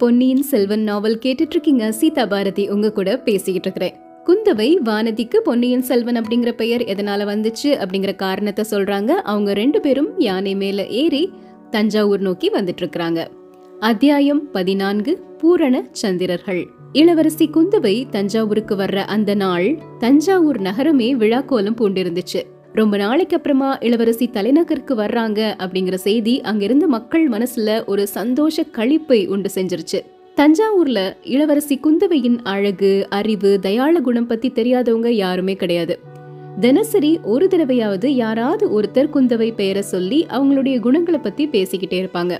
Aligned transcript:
பொன்னியின் 0.00 0.42
செல்வன் 0.42 0.82
நாவல் 0.82 1.18
கேட்டுட்டு 1.22 1.50
இருக்கீங்க 1.50 1.92
சீதா 1.92 2.26
பாரதி 2.26 2.68
உங்க 2.68 2.92
கூட 2.92 3.18
பேசிக்கிட்டு 3.18 3.70
இருக்கிறேன் 3.70 3.96
குந்தவை 4.26 4.68
வானதிக்கு 4.84 5.36
பொன்னியின் 5.36 5.82
செல்வன் 5.82 6.16
அப்படிங்கிற 6.16 6.50
பெயர் 6.50 6.80
எதனால 6.80 7.26
வந்துச்சு 7.32 7.62
அப்படிங்கிற 7.62 8.14
காரணத்தை 8.16 8.64
சொல்றாங்க. 8.70 9.08
அவங்க 9.08 9.52
ரெண்டு 9.52 9.80
பேரும் 9.80 10.18
யானை 10.18 10.54
மேல 10.54 10.86
ஏறி 10.86 11.30
தஞ்சாவூர் 11.70 12.20
நோக்கி 12.20 12.50
வந்துட்டு 12.50 12.80
இருக்கிறாங்க 12.80 13.26
அத்தியாயம் 13.80 14.50
பதினான்கு 14.50 15.24
பூரண 15.38 15.88
சந்திரர்கள். 15.92 16.66
இளவரசி 16.92 17.50
குந்தவை 17.54 18.08
தஞ்சாவூருக்கு 18.08 18.76
வர்ற 18.76 18.96
அந்த 18.96 19.34
நாள் 19.34 19.78
தஞ்சாவூர் 19.98 20.60
நகரமே 20.60 21.14
விழாக்கோலம் 21.14 21.76
பூண்டிருந்துச்சு. 21.78 22.42
ரொம்ப 22.72 22.96
நாளைக்கு 22.96 23.36
அப்புறமா 23.36 23.76
இளவரசி 23.76 24.28
தலைநகருக்கு 24.28 24.94
வர்றாங்க 24.94 25.54
அப்படிங்கிற 25.58 25.94
செய்தி 25.94 26.40
அங்கிருந்த 26.40 26.86
மக்கள் 26.86 27.28
மனசுல 27.28 27.86
ஒரு 27.86 28.06
சந்தோஷ 28.06 28.62
கழிப்பை 28.72 29.26
உண்டு 29.26 29.50
செஞ்சிருச்சு. 29.54 30.00
தஞ்சாவூர்ல 30.36 31.12
இளவரசி 31.22 31.80
குந்தவையின் 31.82 32.38
அழகு 32.42 33.06
அறிவு 33.10 33.58
தயாள 33.60 34.00
குணம் 34.00 34.26
பத்தி 34.26 34.48
தெரியாதவங்க 34.48 35.08
யாருமே 35.08 35.54
கிடையாது. 35.54 35.98
தினசரி 36.60 37.20
ஒரு 37.22 37.46
தடவையாவது 37.46 38.06
யாராவது 38.06 38.80
ஒருத்தர் 38.80 39.08
குந்தவை 39.14 39.54
பெயரை 39.54 39.82
சொல்லி 39.82 40.26
அவங்களுடைய 40.30 40.80
குணங்களை 40.80 41.20
பத்தி 41.20 41.46
பேசிக்கிட்டே 41.46 42.06
இருப்பாங்க. 42.06 42.38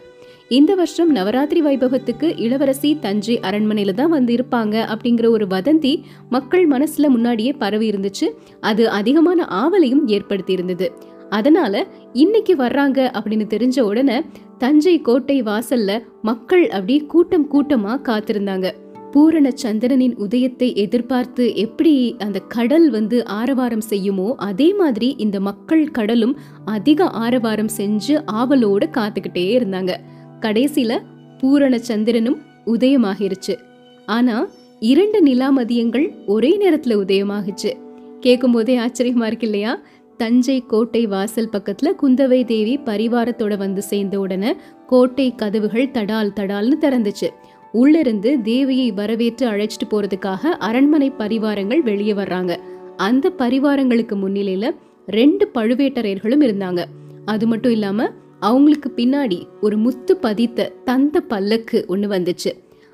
இந்த 0.56 0.74
வருஷம் 0.74 1.10
நவராத்திரி 1.14 1.60
வைபவத்துக்கு 1.62 2.28
இளவரசி 2.36 2.98
தஞ்சை 3.00 3.38
அரண்மனையில 3.42 3.92
தான் 3.92 4.10
வந்து 4.10 4.32
இருப்பாங்க 4.34 4.76
அப்படிங்கிற 4.92 5.26
ஒரு 5.28 5.46
வதந்தி 5.46 5.92
மக்கள் 6.28 6.64
மனசுல 6.68 7.08
முன்னாடியே 7.08 7.52
பரவி 7.52 7.90
இருந்துச்சு. 7.90 8.26
அது 8.60 8.90
அதிகமான 8.90 9.44
ஆவலையும் 9.44 10.02
ஏற்படுத்தி 10.06 10.52
இருந்தது 10.52 10.88
அதனால 11.28 11.86
இன்னைக்கு 12.12 12.56
வர்றாங்க 12.56 12.98
அப்படின்னு 13.18 13.46
தெரிஞ்ச 13.54 13.80
உடனே 13.80 14.18
தஞ்சை 14.58 15.00
கோட்டை 15.00 15.42
வாசல்ல 15.42 16.02
மக்கள் 16.22 16.68
அப்படி 16.68 16.98
கூட்டம் 17.06 17.48
கூட்டமா 17.52 17.94
காத்திருந்தாங்க. 18.08 18.68
பூரண 19.10 19.46
சந்திரனின் 19.54 20.16
உதயத்தை 20.16 20.74
எதிர்பார்த்து 20.76 21.44
எப்படி 21.56 21.94
அந்த 22.18 22.38
கடல் 22.38 22.90
வந்து 22.90 23.26
ஆரவாரம் 23.26 23.88
செய்யுமோ 23.88 24.28
அதே 24.34 24.68
மாதிரி 24.74 25.14
இந்த 25.18 25.40
மக்கள் 25.40 25.90
கடலும் 25.90 26.36
அதிக 26.64 27.06
ஆரவாரம் 27.24 27.74
செஞ்சு 27.76 28.16
ஆவலோடு 28.40 28.88
காத்துக்கிட்டே 28.92 29.50
இருந்தாங்க. 29.58 29.94
கடைசியில 30.40 31.00
பூரண 31.38 31.78
சந்திரனும் 31.78 32.42
உதயமாகிருச்சு. 32.66 33.58
ஆனா 34.06 34.48
இரண்டு 34.80 35.22
நிலா 35.22 35.50
மதியங்கள் 35.50 36.14
ஒரே 36.26 36.50
நேரத்துல 36.60 36.94
உதயமாகிச்சு. 36.96 37.72
கேட்கும் 38.20 38.52
போதே 38.52 38.78
ஆச்சரியமா 38.78 39.26
இருக்கு 39.26 39.46
இல்லையா? 39.46 39.80
தஞ்சை 40.16 40.64
கோட்டை 40.66 41.06
வாசல் 41.06 41.48
பக்கத்துல 41.52 41.90
குந்தவை 42.02 42.44
தேவி 42.44 42.78
பரிவாரத்தோட 42.84 43.56
வந்து 43.56 43.82
சேர்ந்த 43.82 44.20
உடனே 44.20 44.56
கோட்டை 44.86 45.34
கதவுகள் 45.34 45.88
தடால் 45.88 46.32
தடால்னு 46.36 46.72
திறந்துச்சு. 46.80 47.28
உள்ளிருந்து 47.72 48.38
தேவியை 48.44 48.92
வரவேற்று 48.92 49.50
அழைச்சிட்டு 49.50 49.88
போறதுக்காக 49.90 50.44
அரண்மனை 50.44 51.12
பரிவாரங்கள் 51.18 51.78
வெளியே 51.78 52.12
வர்றாங்க. 52.12 52.56
அந்த 52.96 53.32
பரிவாரங்களுக்கு 53.38 54.14
முன்னிலையில 54.14 54.70
ரெண்டு 55.06 55.50
பழுவேட்டரையர்களும் 55.54 56.44
இருந்தாங்க. 56.46 56.84
அது 57.24 57.46
மட்டும் 57.46 57.72
இல்லாம 57.72 58.10
அவங்களுக்கு 58.40 58.92
பின்னாடி 58.96 59.46
ஒரு 59.60 59.76
முத்து 59.76 60.16
பதித்த 60.16 60.72
தந்த 60.84 61.20
பல்லக்கு 61.20 61.84
ஒன்று 61.88 62.08
வந்துச்சு. 62.08 62.50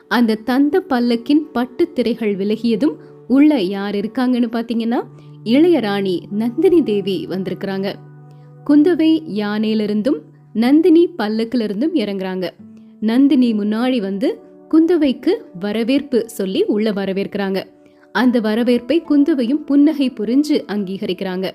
அந்த 0.08 0.34
தந்த 0.34 0.84
பல்லக்கின் 0.88 1.42
பட்டு 1.52 1.92
திரைகள் 1.92 2.36
விலகியதும் 2.36 2.94
உள்ள 3.28 3.60
யார் 3.60 3.94
இருக்காங்கன்னு 3.94 4.48
பார்த்தீங்கன்னா 4.52 5.00
இளையராணி 5.44 6.20
நந்தினி 6.30 6.82
தேவி 6.82 7.26
வந்திருக்கிறாங்க. 7.30 7.94
குந்தவை 8.66 9.10
யானையிலிருந்தும் 9.34 10.18
நந்தினி 10.52 11.08
பல்லக்கிலிருந்தும் 11.18 11.94
இறங்குறாங்க. 11.94 12.50
நந்தினி 13.00 13.52
முன்னாடி 13.52 14.00
வந்து 14.00 14.40
குந்தவைக்கு 14.70 15.30
வரவேற்பு 15.60 16.30
சொல்லி 16.30 16.64
உள்ள 16.64 16.90
வரவேற்கிறாங்க. 16.90 17.64
அந்த 18.12 18.40
வரவேற்பை 18.40 19.02
குந்தவையும் 19.02 19.64
புன்னகை 19.64 20.10
புரிஞ்சு 20.10 20.62
அங்கீகரிக்கிறாங்க. 20.72 21.50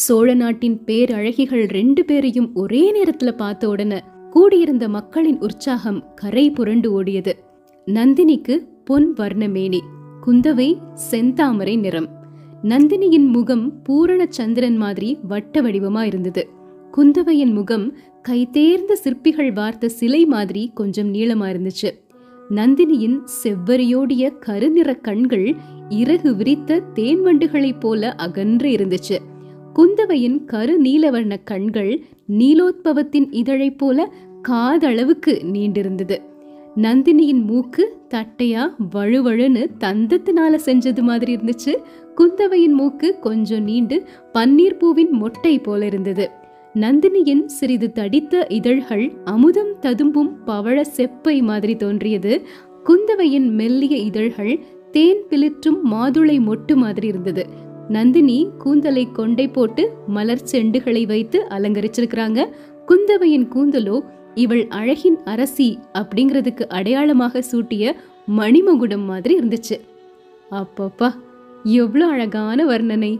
சோழ 0.00 0.34
நாட்டின் 0.34 0.80
பேரழகிகள் 0.86 1.68
ரெண்டு 1.68 2.04
பேரையும் 2.04 2.50
ஒரே 2.54 2.82
நேரத்துல 2.92 3.30
பார்த்த 3.30 3.68
உடனே 3.68 4.00
கூடியிருந்த 4.30 4.88
மக்களின் 4.88 5.38
உற்சாகம் 5.40 6.14
கரை 6.14 6.50
புரண்டு 6.50 7.02
ஓடியது. 7.02 7.32
நந்தினிக்கு 7.86 8.68
பொன் 8.84 9.14
வர்ணமேனி 9.16 9.78
குந்தவை 10.26 10.76
செந்தாமரை 11.10 11.78
நிறம். 11.78 12.08
நந்தினியின் 12.62 13.26
முகம் 13.26 13.82
பூரண 13.82 14.26
சந்திரன் 14.28 14.76
மாதிரி 14.76 15.18
வட்ட 15.22 15.62
வடிவமா 15.62 16.02
இருந்தது. 16.02 16.48
குந்தவையின் 16.96 17.52
முகம் 17.52 17.96
கைதேர்ந்த 18.28 18.92
சிற்பிகள் 18.92 19.52
வார்த்த 19.52 19.88
சிலை 19.88 20.26
மாதிரி 20.26 20.70
கொஞ்சம் 20.74 21.14
நீளமா 21.14 21.48
இருந்துச்சு. 21.48 21.90
நந்தினியின் 22.50 23.18
செவ்வரியோடிய 23.42 24.38
கருநிற 24.38 24.94
கண்கள் 24.94 25.56
இறகு 25.88 26.36
விரித்த 26.36 26.82
தேன்வண்டுகளைப் 26.94 27.80
போல 27.80 28.12
அகன்று 28.12 28.70
இருந்துச்சு. 28.70 29.18
குந்தவையின் 29.80 30.44
கரு 30.44 30.82
நீலவர்ண 30.82 31.36
கண்கள் 31.44 32.04
நீலோத்பவத்தின் 32.38 33.26
இதழைப் 33.30 33.78
போல 33.78 34.12
காதளவுக்கு 34.48 35.40
நீண்டிருந்தது. 35.52 36.22
நந்தினியின் 36.76 37.44
மூக்கு 37.44 37.96
தட்டையா 38.10 38.74
வழுவழுன்னு 38.94 39.66
தந்தத்தினால 39.80 40.58
செஞ்சது 40.64 41.00
மாதிரி 41.00 41.36
இருந்துச்சு. 41.36 41.76
குந்தவையின் 42.16 42.72
மூக்கு 42.72 43.18
கொஞ்சம் 43.18 43.62
நீண்டு 43.62 44.04
பன்னீர் 44.34 44.78
பூவின் 44.78 45.10
மொட்டை 45.10 45.58
போல 45.58 45.86
இருந்தது. 45.86 46.30
நந்தினியின் 46.74 47.44
சிறிது 47.44 47.92
தடித்த 47.92 48.46
இதழ்கள் 48.48 49.12
அமுதம் 49.24 49.78
ததும்பும் 49.80 50.36
பவழ 50.46 50.80
செப்பை 50.80 51.42
மாதிரி 51.42 51.76
தோன்றியது. 51.76 52.42
குந்தவையின் 52.84 53.50
மெல்லிய 53.50 53.96
இதழ்கள் 53.96 54.64
தேன் 54.90 55.22
பிளிற்றும் 55.30 55.80
மாதுளை 55.90 56.40
மொட்டு 56.40 56.74
மாதிரி 56.74 57.06
இருந்தது. 57.06 57.68
நந்தினி 57.96 58.38
கூந்தலை 58.58 59.04
கொண்டை 59.12 59.46
போட்டு 59.48 59.82
மலர் 60.06 60.48
செண்டுகளை 60.52 61.02
வைத்து 61.06 61.38
அலங்கரிச்சிருக்கிறாங்க. 61.48 62.40
குந்தவையின் 62.88 63.46
கூந்தலோ 63.54 63.96
இவள் 64.34 64.64
அழகின் 64.78 65.18
அரசி 65.24 65.68
அப்படிங்கிறதுக்கு 65.92 66.64
அடையாளமாக 66.78 67.42
சூட்டிய 67.50 67.92
மணிமகுடம் 68.38 69.04
மாதிரி 69.10 69.34
இருந்துச்சு. 69.38 69.76
அப்பப்பா 70.50 71.08
எவ்வளோ 71.64 72.06
அழகான 72.06 72.58
வர்ணனை. 72.66 73.12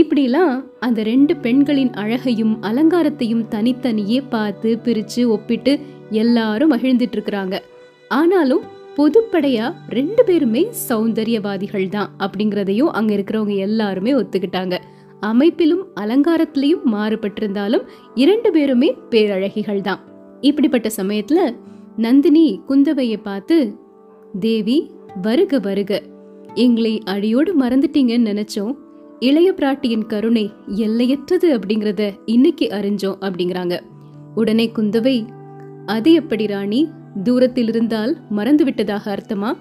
இப்படிலாம் 0.00 0.54
அந்த 0.80 1.00
ரெண்டு 1.02 1.32
பெண்களின் 1.36 1.92
அழகையும் 2.02 2.54
அலங்காரத்தையும் 2.62 3.44
தனித்தனியே 3.48 4.20
பார்த்து 4.28 4.70
பிரித்து 4.78 5.22
ஒப்பிட்டு 5.34 5.72
எல்லாரும் 6.22 6.72
மகிழ்ந்துட்டு 6.72 7.16
இருக்கிறாங்க. 7.18 7.56
ஆனாலும் 8.08 8.64
பொதுப்படையா 8.96 9.74
ரெண்டு 9.88 10.24
பேருமே 10.24 10.66
சௌந்தரியவாதிகள் 10.88 11.88
தான் 11.88 12.10
அப்படிங்கிறதையும் 12.18 12.90
அங்க 12.98 13.14
இருக்கிறவங்க 13.14 13.56
எல்லாருமே 13.56 14.12
ஒத்துக்கிட்டாங்க. 14.14 14.74
அமைப்பிலும் 15.20 15.84
அலங்காரத்திலையும் 16.00 16.84
மாறுபட்டிருந்தாலும் 16.84 17.84
இரண்டு 18.14 18.50
பேருமே 18.50 18.94
பேரழகிகள் 19.10 19.80
தான் 19.80 20.00
இப்படிப்பட்ட 20.40 20.90
சமயத்துல 20.96 21.54
நந்தினி 21.96 22.60
குந்தவையை 22.68 23.18
பார்த்து 23.22 23.76
தேவி 24.40 24.90
வருக 25.22 25.58
வருக. 25.58 26.02
எங்களை 26.54 27.00
அடியோடு 27.04 27.52
மறந்துட்டீங்கன்னு 27.60 28.30
நினைச்சோம். 28.32 28.74
இளைய 29.20 29.52
பிராட்டியின் 29.56 30.06
கருணை 30.06 30.50
எல்லையற்றது 30.66 31.58
அப்படிங்கறத 31.58 32.12
இன்னைக்கு 32.26 32.68
அறிஞ்சோம் 32.72 33.18
அப்படிங்கிறாங்க. 33.20 33.76
உடனே 34.34 34.70
குந்தவை 34.76 35.26
அது 35.86 36.12
எப்படி 36.12 36.46
ராணி? 36.46 36.88
தூரத்தில் 37.22 37.68
இருந்தால் 37.68 38.16
மறந்து 38.30 38.64
விட்டதாக 38.64 39.16
அர்த்தமா? 39.16 39.56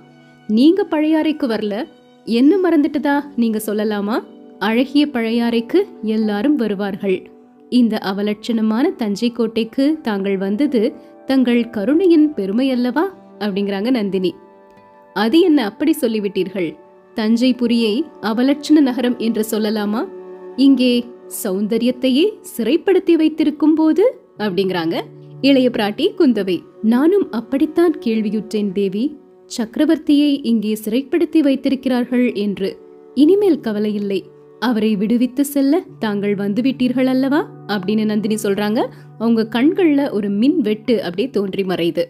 நீங்க 0.48 0.88
பழையாறைக்கு 0.92 1.46
வரல. 1.46 1.88
என்ன 2.26 2.70
மறந்துட்டதா 2.70 3.24
நீங்க 3.36 3.62
சொல்லலாமா? 3.66 4.24
அழகிய 4.60 5.08
பழையாறைக்கு 5.08 5.84
எல்லாரும் 6.02 6.56
வருவார்கள். 6.56 7.30
இந்த 7.70 8.00
அவலட்சணமான 8.04 8.96
தஞ்சை 8.96 9.32
கோட்டைக்கு 9.32 10.00
தாங்கள் 10.02 10.38
வந்தது 10.38 10.94
தங்கள் 11.26 11.70
கருணையின் 11.70 12.34
பெருமை 12.34 12.72
அல்லவா 12.72 13.16
அப்படிங்கிறாங்க 13.40 13.92
நந்தினி. 13.92 14.36
அது 15.14 15.40
என்ன 15.40 15.66
அப்படி 15.66 15.96
சொல்லிவிட்டீர்கள்? 16.02 16.76
தஞ்சை 17.14 17.54
புரியை 17.54 18.06
அவலட்சண 18.22 18.80
நகரம் 18.82 19.18
என்று 19.18 19.46
சொல்லலாமா? 19.52 20.08
இங்கே 20.56 21.06
சௌந்தரியத்தையே 21.44 22.34
சிறைப்படுத்தி 22.58 23.14
வைத்திருக்கும் 23.14 23.76
போது? 23.76 24.20
அப்படிங்கிறாங்க. 24.38 25.02
இளைய 25.44 25.70
பிராட்டி 25.70 26.12
குந்தவை 26.18 26.60
நானும் 26.82 27.32
அப்படித்தான் 27.32 28.00
கேள்வியுற்றேன் 28.06 28.72
தேவி. 28.72 29.18
சக்கரவர்த்தியை 29.58 30.40
இங்கே 30.44 30.78
சிறைப்படுத்தி 30.84 31.40
வைத்திருக்கிறார்கள் 31.40 32.34
என்று. 32.34 32.78
இனிமேல் 33.14 33.60
கவலையில்லை 33.60 34.22
அவரை 34.60 34.96
விடுவித்து 34.96 35.46
செல்ல 35.46 35.84
தாங்கள் 36.00 36.36
வந்துவிட்டீர்கள் 36.36 37.06
அல்லவா? 37.06 37.50
அப்படின்னு 37.68 38.06
நந்தினி 38.06 38.36
சொல்றாங்க. 38.44 38.88
அவங்க 39.20 39.48
கண்கள்ல 39.50 40.12
ஒரு 40.12 40.30
மின் 40.30 40.62
வெட்டு 40.62 41.04
அப்படியே 41.04 41.30
தோன்றி 41.30 41.64
மறையுது. 41.64 42.04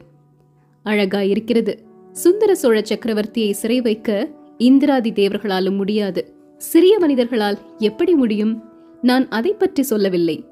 அழகா 0.83 1.21
இருக்கிறது. 1.21 1.79
சுந்தர 2.11 2.55
சோழ 2.55 2.81
சக்கரவர்த்தியை 2.81 3.51
சிறை 3.51 3.81
வைக்க 3.81 4.29
இந்திராதி 4.57 5.11
தேவர்களாலும் 5.11 5.75
முடியாது. 5.75 6.33
சிறிய 6.57 6.99
மனிதர்களால் 6.99 7.57
எப்படி 7.77 8.13
முடியும்? 8.13 8.63
நான் 9.01 9.27
அதை 9.27 9.53
பற்றி 9.53 9.83
சொல்லவில்லை. 9.83 10.45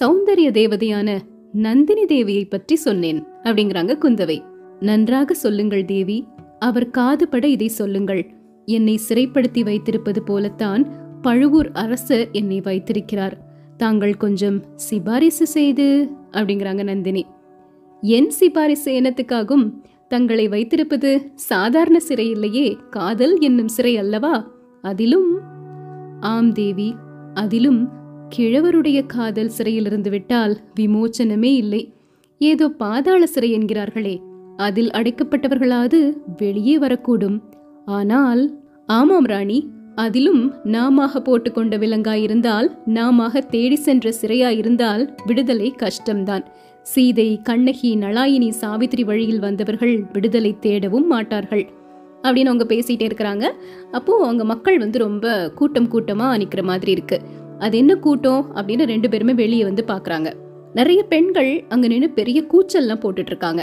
சௌந்தரிய 0.00 0.50
தேவதையான 0.50 1.18
நந்தினி 1.54 2.04
தேவியை 2.04 2.48
பற்றி 2.48 2.76
சொன்னேன் 2.76 3.24
அப்படிங்கிறாங்க 3.42 3.96
குந்தவை. 4.00 4.44
நன்றாக 4.80 5.34
சொல்லுங்கள் 5.34 5.84
தேவி 5.84 6.26
அவர் 6.58 6.88
காதுபட 6.88 7.44
இதை 7.44 7.68
சொல்லுங்கள். 7.68 8.30
என்னை 8.64 9.00
சிறைப்படுத்தி 9.08 9.60
வைத்திருப்பது 9.60 10.22
போலத்தான் 10.22 10.92
பழுவூர் 11.22 11.70
அரசர் 11.72 12.28
என்னை 12.32 12.60
வைத்திருக்கிறார். 12.60 13.38
தாங்கள் 13.76 14.16
கொஞ்சம் 14.16 14.62
சிபாரிசு 14.74 15.46
செய்து 15.46 16.08
அப்படிங்கிறாங்க 16.30 16.82
நந்தினி. 16.82 17.26
என் 18.00 18.30
சிபாரிசு 18.30 18.92
எனத்துக்காகும் 18.92 19.72
தங்களை 20.08 20.48
வைத்திருப்பது 20.48 21.30
சாதாரண 21.34 22.00
சிறை 22.00 22.30
இல்லையே 22.30 22.76
காதல் 22.90 23.38
என்னும் 23.40 23.68
சிறை 23.68 23.96
அல்லவா? 23.96 24.50
அதிலும் 24.82 25.38
ஆம் 26.20 26.52
தேவி 26.52 26.94
அதிலும் 27.34 27.90
கிழவருடைய 28.30 29.06
காதல் 29.06 29.48
சிறையிலிருந்து 29.48 30.10
விட்டால் 30.10 30.60
விமோச்சனமே 30.80 31.52
இல்லை. 31.54 31.92
ஏதோ 32.38 32.68
பாதாள 32.68 33.26
சிறை 33.26 33.54
என்கிறார்களே. 33.54 34.20
அதில் 34.56 34.90
அடைக்கப்பட்டவர்களாவது 34.90 36.12
வெளியே 36.36 36.78
வரக்கூடும். 36.78 37.40
ஆனால் 37.84 38.60
ஆமாம் 38.86 39.24
ராணி 39.24 39.70
அதிலும் 39.94 40.54
நாம 40.64 41.06
போட்டுக்கொண்ட 41.06 41.78
விலங்காயிருந்தால் 41.78 42.68
நாமாக 42.86 43.40
தேடி 43.40 43.76
சென்ற 43.76 44.12
சிறையாயிருந்தால் 44.20 45.08
விடுதலை 45.26 45.74
கஷ்டம்தான். 45.76 46.44
சீதை 46.82 47.40
கண்ணகி 47.42 47.96
நளாயினி 47.96 48.48
சாவித்திரி 48.48 49.04
வழியில் 49.04 49.38
வந்தவர்கள் 49.38 50.04
விடுதலை 50.12 50.56
தேடவும் 50.60 51.06
மாட்டார்கள். 51.06 51.68
அப்படின்னு 52.22 52.50
அவங்க 52.50 52.74
பேசிட்டே 52.74 53.06
இருக்கிறாங்க. 53.08 53.50
அப்போ 53.92 54.22
அவங்க 54.22 54.44
மக்கள் 54.44 54.78
வந்து 54.78 54.98
ரொம்ப 54.98 55.50
கூட்டம் 55.54 55.90
கூட்டமா 55.92 56.26
அணிக்கிற 56.36 56.62
மாதிரி 56.62 56.90
இருக்கு. 56.90 57.20
அது 57.64 57.78
என்ன 57.78 57.92
கூட்டம் 57.96 58.42
அப்படின்னு 58.54 58.84
ரெண்டு 58.84 59.08
பேருமே 59.08 59.34
வெளியே 59.34 59.64
வந்து 59.64 59.84
பாக்குறாங்க 59.88 60.30
நிறைய 60.74 61.00
பெண்கள் 61.02 61.52
அங்க 61.68 61.86
நின்று 61.88 62.08
பெரிய 62.10 62.38
கூச்சல்லாம் 62.52 63.02
போட்டுட்டு 63.02 63.32
இருக்காங்க 63.32 63.62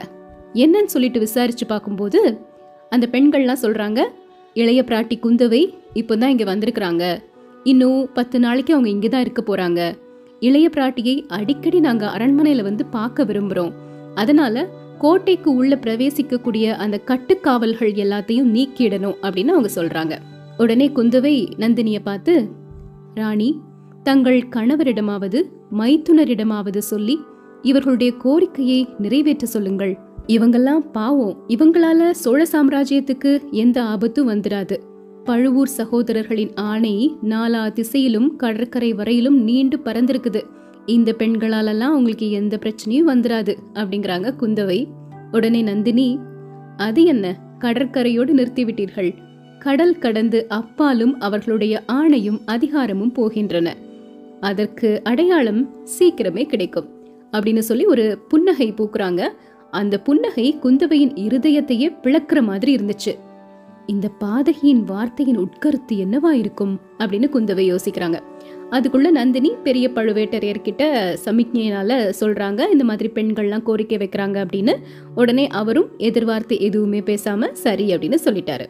என்னன்னு 0.53 0.93
சொல்லிட்டு 0.93 1.19
விசாரிச்சு 1.19 1.65
பார்க்கும்போது 1.65 2.19
அந்த 2.89 3.05
பெண்கள்லாம் 3.11 3.63
சொல்றாங்க 3.65 3.99
இளைய 4.55 4.81
பிராட்டி 4.87 5.15
குந்தவை 5.17 5.59
இப்போதான் 5.93 6.33
இங்க 6.33 6.45
வந்திருக்கிறாங்க. 6.55 7.03
இன்னும் 7.63 7.99
பத்து 8.13 8.37
நாளைக்கு 8.39 8.71
அவங்க 8.73 8.89
இங்கே 8.89 9.09
தான் 9.09 9.21
இருக்க 9.21 9.41
போறாங்க. 9.41 9.81
இளைய 10.39 10.67
பிராட்டியை 10.75 11.15
அடிக்கடி 11.27 11.79
நாங்க 11.79 12.05
அரண்மனையில 12.17 12.61
வந்து 12.61 12.83
பார்க்க 12.85 13.23
விரும்புறோம். 13.23 13.71
அதனால 14.15 14.65
கோட்டைக்கு 14.97 15.49
உள்ள 15.55 15.75
பிரவேசிக்கக்கூடிய 15.75 16.65
அந்த 16.75 16.99
கட்டுக்காவல்கள் 17.05 17.93
எல்லாத்தையும் 18.03 18.51
நீக்கிடணும் 18.55 19.17
அப்படின்னு 19.21 19.53
அவங்க 19.55 19.69
சொல்றாங்க. 19.75 20.15
உடனே 20.57 20.87
குந்தவை 20.95 21.35
நந்தினிய 21.57 21.99
பார்த்து 22.03 22.33
ராணி 23.13 23.49
தங்கள் 24.03 24.39
கணவரிடமாவது 24.39 25.41
மைத்துனரிடமாவது 25.77 26.77
சொல்லி 26.77 27.19
இவர்களுடைய 27.61 28.13
கோரிக்கையை 28.17 28.87
நிறைவேற்ற 28.97 29.47
சொல்லுங்கள். 29.47 29.97
இவங்கெல்லாம் 30.27 30.91
பாவம். 30.91 31.37
இவங்களால 31.47 32.11
சோழ 32.11 32.45
சாம்ராஜ்யத்துக்கு 32.51 33.49
எந்த 33.51 33.83
ஆபத்தும் 33.83 34.29
வந்துடாது 34.29 34.77
பழுவூர் 35.23 35.69
சகோதரர்களின் 35.77 36.55
ஆணை 36.55 37.17
நாலா 37.29 37.71
திசையிலும் 37.71 38.35
கடற்கரை 38.35 38.93
வரையிலும் 38.93 39.43
நீண்டு 39.43 39.77
பறந்திருக்குது. 39.77 40.41
இந்த 40.85 41.15
பெண்களாலெல்லாம் 41.17 41.87
உங்களுக்கு 41.87 42.31
எந்த 42.31 42.59
பிரச்சனையும் 42.61 43.07
வந்துராது 43.07 43.55
அப்படிங்கிறாங்க 43.73 44.33
குந்தவை. 44.39 44.85
உடனே 45.31 45.61
நந்தினி 45.61 46.19
அது 46.77 47.03
என்ன? 47.03 47.39
கடற்கரையோடு 47.59 48.33
நிறுத்திவிட்டீர்கள். 48.33 49.13
கடல் 49.59 49.97
கடந்து 49.97 50.45
அப்பாலும் 50.49 51.19
அவர்களுடைய 51.19 51.83
ஆணையும் 51.87 52.39
அதிகாரமும் 52.45 53.13
போகின்றன. 53.13 53.73
அதற்கு 54.41 55.01
அடையாளம் 55.03 55.69
சீக்கிரமே 55.99 56.43
கிடைக்கும் 56.43 56.89
அப்படின்னு 57.31 57.59
சொல்லி 57.59 57.85
ஒரு 57.85 58.17
புன்னகை 58.27 58.73
பூக்குறாங்க. 58.73 59.27
அந்த 59.71 59.99
புன்னகை 59.99 60.57
குந்தவையின் 60.63 61.13
இருதயத்தையே 61.13 61.95
பிளக்குற 62.03 62.41
மாதிரி 62.41 62.75
இருந்துச்சு. 62.75 63.15
இந்த 63.85 64.09
பாதகியின் 64.19 64.83
வார்த்தையின் 64.83 65.39
உட்கருத்து 65.39 65.93
என்னவா 65.93 66.29
இருக்கும்? 66.29 66.79
அப்படின்னு 66.99 67.29
குந்தவை 67.33 67.75
யோசிக்கிறாங்க. 67.75 68.19
அதுக்குள்ள 68.71 69.11
நந்தினி 69.11 69.55
பெரிய 69.63 69.89
பழுவேட்டரையர்கிட்ட 69.89 71.15
சமிக்ஞையினால 71.25 72.13
சொல்றாங்க 72.19 72.71
இந்த 72.71 72.83
மாதிரி 72.83 73.09
பெண்கள்லாம் 73.13 73.63
கோரிக்கை 73.63 73.97
வைக்கிறாங்க 73.97 74.45
அப்படின்னு. 74.45 74.75
உடனே 75.15 75.47
அவரும் 75.47 75.89
எதிர்வார்த்தை 75.97 76.59
எதுவுமே 76.59 76.99
பேசாம 76.99 77.51
சரி 77.51 77.95
அப்படின்னு 77.95 78.15
சொல்லிட்டாரு. 78.25 78.65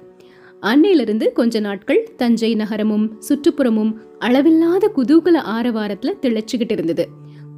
அன்னையிலிருந்து 0.62 1.32
கொஞ்ச 1.32 1.60
நாட்கள் 1.60 2.10
தஞ்சை 2.18 2.56
நகரமும் 2.56 3.22
சுற்றுப்புறமும் 3.30 3.94
அளவில்லாத 4.20 4.92
குதூகல 4.96 5.42
ஆரவாரத்துல 5.46 6.14
திளைச்சுக்கிட்டு 6.22 6.72
இருந்தது. 6.72 7.08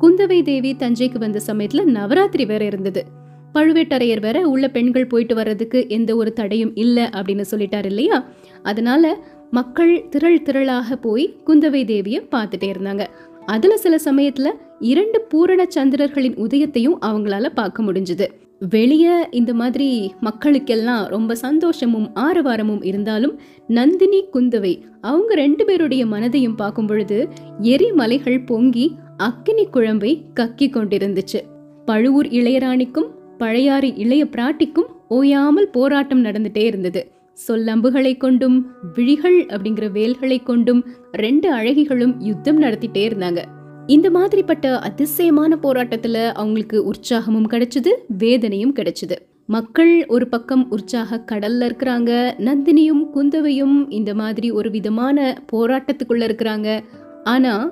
குந்தவை 0.02 0.44
தேவி 0.44 0.74
தஞ்சைக்கு 0.74 1.18
வந்த 1.18 1.40
சமயத்துல 1.48 1.84
நவராத்திரி 1.84 2.46
வேற 2.46 2.66
இருந்தது. 2.66 3.06
பழுவேட்டரையர் 3.54 4.22
வேற 4.22 4.48
உள்ள 4.48 4.70
பெண்கள் 4.70 5.08
போயிட்டு 5.08 5.36
வர்றதுக்கு 5.36 5.90
எந்த 5.90 6.16
ஒரு 6.16 6.34
தடையும் 6.34 6.76
இல்லை 6.76 7.04
அப்படின்னு 7.04 7.44
சொல்லிட்டாரு 7.52 7.86
இல்லையா? 7.86 8.26
அதனால 8.64 9.18
மக்கள் 9.52 10.08
திரள் 10.10 10.42
திரளாக 10.42 10.96
போய் 11.02 11.36
குந்தவை 11.46 11.86
தேவியை 11.86 12.28
பார்த்துட்டே 12.32 12.74
இருந்தாங்க. 12.74 13.08
அதுல 13.46 13.78
சில 13.78 13.96
சமயத்துல 14.06 14.50
இரண்டு 14.80 15.22
பூரண 15.22 15.66
சந்திரர்களின் 15.68 16.36
உதயத்தையும் 16.36 16.98
அவங்களால 17.02 17.50
பார்க்க 17.50 17.84
முடிஞ்சது. 17.84 18.28
வெளியே 18.70 19.28
இந்த 19.32 19.54
மாதிரி 19.54 20.14
மக்களுக்கெல்லாம் 20.22 21.08
ரொம்ப 21.08 21.36
சந்தோஷமும் 21.36 22.12
ஆரவாரமும் 22.16 22.86
இருந்தாலும் 22.86 23.40
நந்தினி 23.68 24.24
குந்தவை 24.34 24.82
அவங்க 25.02 25.36
ரெண்டு 25.36 25.66
பேருடைய 25.66 26.06
மனதையும் 26.06 26.56
பார்க்கும் 26.56 26.88
பொழுது 26.88 27.30
எரிமலைகள் 27.62 28.46
பொங்கி 28.46 28.98
அக்கினி 29.18 29.66
குழம்பை 29.66 30.22
கக்கி 30.34 30.68
கொண்டிருந்துச்சு. 30.68 31.42
பழுவூர் 31.86 32.28
இளையராணிக்கும் 32.28 33.10
பழையாறு 33.40 33.98
இளைய 33.98 34.26
பிராட்டிக்கும் 34.26 34.90
ஓயாமல் 35.08 35.70
போராட்டம் 35.70 36.26
நடந்துட்டே 36.26 36.64
இருந்தது. 36.64 37.12
சொல்லம்புகளை 37.48 38.18
கொண்டும் 38.18 38.72
விழிகள் 38.94 39.46
அப்படிங்கிற 39.46 39.92
வேல்களை 39.92 40.44
கொண்டும் 40.44 40.86
ரெண்டு 41.12 41.56
அழகிகளும் 41.56 42.16
யுத்தம் 42.20 42.62
நடத்திட்டே 42.62 43.04
இருந்தாங்க. 43.10 43.42
இந்த 43.88 44.10
மாதிரிப்பட்ட 44.10 44.80
அதிசயமான 44.80 45.58
போராட்டத்துல 45.62 46.32
அவங்களுக்கு 46.32 46.92
உற்சாகமும் 46.92 47.48
கிடைச்சது 47.50 47.88
வேதனையும் 48.08 48.74
கிடைச்சது. 48.74 49.16
மக்கள் 49.46 50.06
ஒரு 50.06 50.28
பக்கம் 50.28 50.72
உற்சாக 50.72 51.24
கடல்ல 51.32 51.70
இருக்கிறாங்க 51.70 52.34
நந்தினியும் 52.38 53.08
குந்தவையும் 53.16 53.86
இந்த 53.90 54.14
மாதிரி 54.14 54.52
ஒரு 54.52 54.70
விதமான 54.70 55.44
போராட்டத்துக்குள்ள 55.52 56.24
இருக்கிறாங்க. 56.28 56.80
ஆனா 57.24 57.72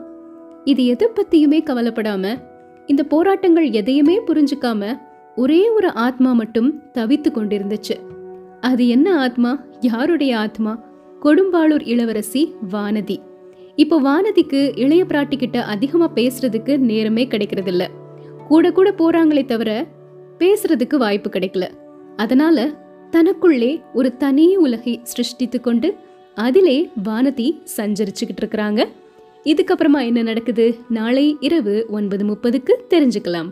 இது 0.63 0.85
எதை 0.85 1.07
பத்தியுமே 1.07 1.63
கவலைப்படாம 1.63 2.37
இந்த 2.85 3.03
போராட்டங்கள் 3.03 3.69
எதையுமே 3.69 4.21
புரிஞ்சுக்காம 4.21 4.99
ஒரே 5.35 5.69
ஒரு 5.69 5.93
ஆத்மா 5.93 6.33
மட்டும் 6.33 6.81
தவித்து 6.93 7.31
கொண்டிருந்துச்சு. 7.31 7.95
அது 8.61 8.87
என்ன 8.87 9.19
ஆத்மா? 9.19 9.59
யாருடைய 9.79 10.37
ஆத்மா? 10.37 10.79
கொடும்பாளூர் 11.23 11.87
இளவரசி 11.87 12.55
வானதி. 12.71 13.17
இப்போ 13.81 13.97
வானதிக்கு 14.01 14.59
இளைய 14.83 15.03
பிராட்டி 15.03 15.35
கிட்ட 15.37 15.57
அதிகமா 15.73 16.07
பேசுறதுக்கு 16.15 16.73
நேரமே 16.89 17.23
கிடைக்கிறது 17.27 17.71
இல்ல 17.71 17.83
கூட 18.47 18.71
கூட 18.71 18.89
போறாங்களே 18.91 19.43
தவிர 19.45 19.87
பேசுறதுக்கு 20.39 20.95
வாய்ப்பு 20.95 21.29
கிடைக்கல. 21.29 21.65
அதனால 22.15 22.65
தனக்குள்ளே 23.11 23.71
ஒரு 23.93 24.09
தனி 24.17 24.45
உலகை 24.55 24.93
சிருஷ்டித்து 25.03 25.59
கொண்டு 25.61 25.89
அதிலே 26.35 26.89
வானதி 27.03 27.47
சஞ்சரிச்சுக்கிட்டு 27.77 28.41
இருக்கிறாங்க. 28.41 28.81
இதுக்கப்புறமா 29.43 30.01
என்ன 30.05 30.21
நடக்குது? 30.21 30.65
நாளை 30.89 31.37
இரவு 31.39 31.75
ஒன்பது 31.89 32.25
முப்பதுக்கு 32.25 32.75
தெரிஞ்சுக்கலாம். 32.89 33.49